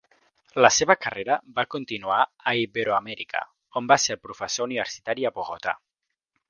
[0.65, 3.45] La seva carrera va continuar a Iberoamèrica,
[3.83, 5.81] on va ser professor universitari a Bogotà.